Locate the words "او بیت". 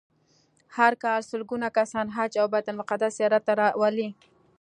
2.41-2.67